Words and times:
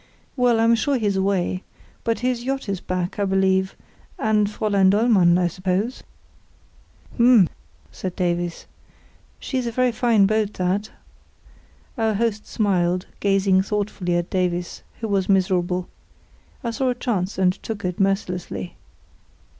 "Well, 0.35 0.59
I'm 0.59 0.73
sure 0.73 0.97
he's 0.97 1.15
away. 1.15 1.61
But 2.03 2.21
his 2.21 2.43
yacht 2.43 2.67
is 2.67 2.81
back, 2.81 3.19
I 3.19 3.25
believe—and 3.25 4.47
Fräulein 4.47 4.89
Dollmann, 4.89 5.37
I 5.37 5.45
suppose." 5.45 6.01
"H'm!" 7.17 7.47
said 7.91 8.15
Davies; 8.15 8.65
"she's 9.39 9.67
a 9.67 9.71
very 9.71 9.91
fine 9.91 10.25
boat 10.25 10.53
that." 10.53 10.89
Our 11.99 12.15
host 12.15 12.47
smiled, 12.47 13.05
gazing 13.19 13.61
thoughtfully 13.61 14.15
at 14.15 14.31
Davies, 14.31 14.81
who 15.01 15.07
was 15.07 15.29
miserable. 15.29 15.87
I 16.63 16.71
saw 16.71 16.89
a 16.89 16.95
chance, 16.95 17.37
and 17.37 17.53
took 17.61 17.85
it 17.85 17.99
mercilessly. 17.99 18.77